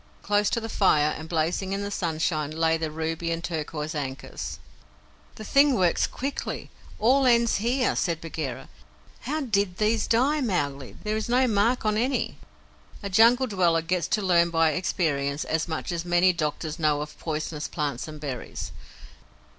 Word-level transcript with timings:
Close 0.23 0.49
to 0.49 0.59
the 0.59 0.67
fire, 0.67 1.13
and 1.15 1.29
blazing 1.29 1.73
in 1.73 1.83
the 1.83 1.91
sunshine, 1.91 2.49
lay 2.49 2.75
the 2.75 2.89
ruby 2.89 3.29
and 3.29 3.43
turquoise 3.43 3.93
ankus. 3.93 4.57
"The 5.35 5.43
thing 5.43 5.75
works 5.75 6.07
quickly; 6.07 6.71
all 6.97 7.27
ends 7.27 7.57
here," 7.57 7.95
said 7.95 8.19
Bagheera. 8.19 8.67
"How 9.19 9.41
did 9.41 9.77
THESE 9.77 10.07
die, 10.07 10.41
Mowgli? 10.41 10.97
There 11.03 11.17
is 11.17 11.29
no 11.29 11.45
mark 11.45 11.85
on 11.85 11.97
any." 11.97 12.39
A 13.03 13.11
Jungle 13.11 13.45
dweller 13.45 13.83
gets 13.83 14.07
to 14.07 14.23
learn 14.23 14.49
by 14.49 14.71
experience 14.71 15.43
as 15.45 15.67
much 15.67 15.91
as 15.91 16.03
many 16.03 16.33
doctors 16.33 16.79
know 16.79 17.01
of 17.01 17.19
poisonous 17.19 17.67
plants 17.67 18.07
and 18.07 18.19
berries. 18.19 18.71